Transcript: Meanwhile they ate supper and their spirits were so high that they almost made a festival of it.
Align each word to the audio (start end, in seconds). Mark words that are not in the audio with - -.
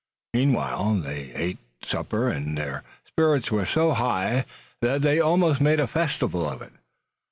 Meanwhile 0.33 0.95
they 1.03 1.31
ate 1.35 1.59
supper 1.83 2.27
and 2.27 2.57
their 2.57 2.83
spirits 3.05 3.51
were 3.51 3.67
so 3.67 3.93
high 3.93 4.45
that 4.81 5.03
they 5.03 5.19
almost 5.19 5.61
made 5.61 5.79
a 5.79 5.85
festival 5.85 6.49
of 6.49 6.63
it. 6.63 6.73